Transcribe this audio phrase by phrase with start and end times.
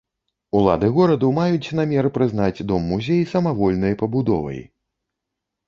[0.59, 4.59] Улады гораду маюць намер прызнаць дом-музей самавольнай пабудовай.